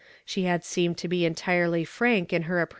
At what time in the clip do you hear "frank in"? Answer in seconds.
1.85-2.41